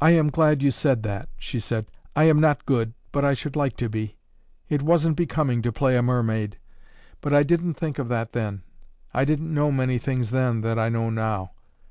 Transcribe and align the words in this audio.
"I 0.00 0.12
am 0.12 0.30
glad 0.30 0.62
you 0.62 0.70
said 0.70 1.02
that," 1.02 1.28
she 1.36 1.60
said. 1.60 1.90
"I 2.16 2.24
am 2.24 2.40
not 2.40 2.64
good, 2.64 2.94
but 3.12 3.22
I 3.22 3.34
should 3.34 3.54
like 3.54 3.76
to 3.76 3.90
be. 3.90 4.16
It 4.70 4.80
wasn't 4.80 5.18
becoming 5.18 5.60
to 5.60 5.70
play 5.70 5.94
a 5.96 6.02
mermaid, 6.02 6.56
but 7.20 7.34
I 7.34 7.42
didn't 7.42 7.74
think 7.74 7.98
of 7.98 8.08
that 8.08 8.32
then. 8.32 8.62
I 9.12 9.26
didn't 9.26 9.52
know 9.52 9.70
many 9.70 9.98
things 9.98 10.30
then 10.30 10.62
that 10.62 10.78
I 10.78 10.88
know 10.88 11.10
now. 11.10 11.50